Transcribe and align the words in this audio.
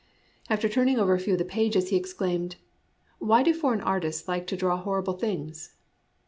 After 0.49 0.67
turning 0.67 0.97
over 0.99 1.13
a 1.13 1.19
few 1.19 1.33
of 1.33 1.37
the 1.37 1.45
pages, 1.45 1.89
he 1.89 1.95
exclaimed," 1.95 2.55
Why 3.19 3.43
do 3.43 3.53
foreign 3.53 3.81
artists 3.81 4.27
like 4.27 4.47
to 4.47 4.57
draw 4.57 4.81
horrible 4.81 5.13
things 5.13 5.75